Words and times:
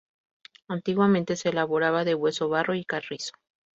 Antiguamente 0.67 1.35
se 1.35 1.49
elaboraba 1.49 2.03
de 2.03 2.15
hueso, 2.15 2.49
barro 2.49 2.73
y 2.73 2.83
carrizo. 2.85 3.33